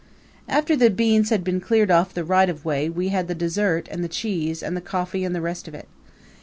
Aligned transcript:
After 0.49 0.75
the 0.75 0.89
beans 0.89 1.29
had 1.29 1.43
been 1.43 1.61
cleared 1.61 1.91
off 1.91 2.11
the 2.11 2.23
right 2.23 2.49
of 2.49 2.65
way 2.65 2.89
we 2.89 3.09
had 3.09 3.27
the 3.27 3.35
dessert 3.35 3.87
and 3.91 4.03
the 4.03 4.07
cheese 4.09 4.63
and 4.63 4.75
the 4.75 4.81
coffee 4.81 5.23
and 5.23 5.35
the 5.35 5.41
rest 5.41 5.67
of 5.67 5.75
it. 5.75 5.87